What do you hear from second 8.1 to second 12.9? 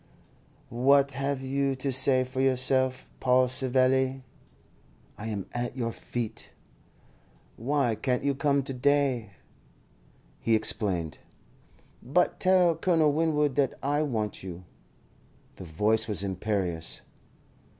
you come to day?" He explained. "But tell